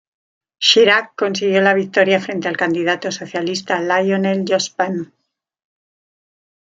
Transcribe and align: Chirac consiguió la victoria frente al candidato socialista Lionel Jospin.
Chirac 0.57 1.13
consiguió 1.15 1.61
la 1.61 1.75
victoria 1.75 2.19
frente 2.19 2.47
al 2.47 2.57
candidato 2.57 3.11
socialista 3.11 3.79
Lionel 3.79 4.43
Jospin. 4.49 5.13